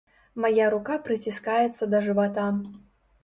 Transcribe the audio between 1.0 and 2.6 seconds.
прыціскаецца да жывата.